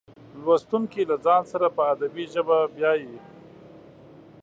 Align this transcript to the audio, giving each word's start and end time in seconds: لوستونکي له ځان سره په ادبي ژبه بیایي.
لوستونکي 0.43 1.01
له 1.09 1.15
ځان 1.25 1.41
سره 1.51 1.67
په 1.75 1.81
ادبي 1.93 2.25
ژبه 2.33 2.57
بیایي. 2.75 3.15